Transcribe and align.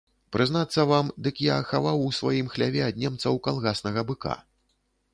Прызнацца 0.35 0.85
вам, 0.91 1.11
дык 1.27 1.43
я 1.49 1.57
хаваў 1.73 1.97
у 2.07 2.09
сваім 2.23 2.51
хляве 2.57 2.81
ад 2.89 3.01
немцаў 3.05 3.41
калгаснага 3.49 4.09
быка. 4.13 4.35